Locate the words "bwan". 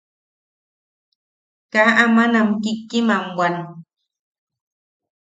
3.35-3.55